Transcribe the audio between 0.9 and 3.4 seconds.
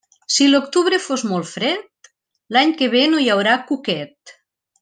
fos molt fred, l'any que ve no hi